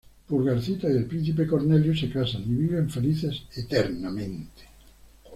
[0.27, 4.63] Pulgarcita y el Príncipe Cornelius se casan y viven felices eternamente.